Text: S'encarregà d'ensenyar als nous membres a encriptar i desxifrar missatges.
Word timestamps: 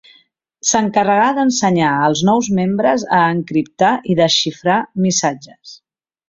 S'encarregà 0.67 1.27
d'ensenyar 1.39 1.89
als 2.07 2.23
nous 2.29 2.49
membres 2.61 3.05
a 3.19 3.21
encriptar 3.37 3.93
i 4.15 4.19
desxifrar 4.25 4.79
missatges. 5.07 5.77